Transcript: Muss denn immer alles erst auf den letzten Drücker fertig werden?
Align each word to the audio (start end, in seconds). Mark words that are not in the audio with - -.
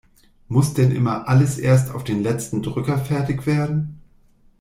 Muss 0.47 0.73
denn 0.73 0.89
immer 0.91 1.27
alles 1.29 1.59
erst 1.59 1.91
auf 1.91 2.03
den 2.03 2.23
letzten 2.23 2.63
Drücker 2.63 2.97
fertig 2.97 3.45
werden? 3.45 4.01